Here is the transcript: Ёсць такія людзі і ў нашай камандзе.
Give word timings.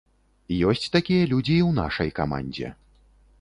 Ёсць 0.71 0.87
такія 0.95 1.27
людзі 1.33 1.53
і 1.57 1.61
ў 1.69 1.77
нашай 1.81 2.09
камандзе. 2.21 2.73